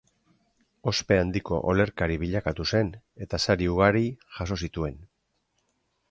Ospe 0.91 1.17
handiko 1.23 1.57
olerkari 1.73 2.15
bilakatu 2.23 2.65
zen, 2.77 2.89
eta 3.25 3.39
sari 3.45 3.67
ugari 3.73 4.01
jaso 4.39 4.57
zituen. 4.69 4.97